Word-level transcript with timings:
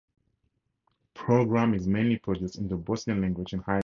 Program 1.13 1.75
is 1.75 1.87
mainly 1.87 2.17
produced 2.17 2.57
in 2.57 2.67
the 2.67 2.75
Bosnian 2.75 3.21
language 3.21 3.53
in 3.53 3.59
high 3.59 3.63
definition. 3.65 3.79